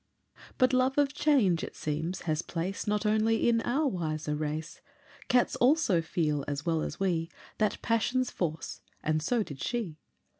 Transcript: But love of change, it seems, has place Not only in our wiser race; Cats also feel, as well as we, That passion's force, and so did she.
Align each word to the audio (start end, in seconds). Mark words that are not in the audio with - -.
But 0.57 0.73
love 0.73 0.97
of 0.97 1.13
change, 1.13 1.63
it 1.63 1.75
seems, 1.75 2.21
has 2.21 2.41
place 2.41 2.87
Not 2.87 3.05
only 3.05 3.47
in 3.47 3.61
our 3.61 3.85
wiser 3.87 4.35
race; 4.35 4.81
Cats 5.27 5.55
also 5.57 6.01
feel, 6.01 6.43
as 6.47 6.65
well 6.65 6.81
as 6.81 6.99
we, 6.99 7.29
That 7.59 7.79
passion's 7.83 8.31
force, 8.31 8.81
and 9.03 9.21
so 9.21 9.43
did 9.43 9.61
she. 9.61 9.99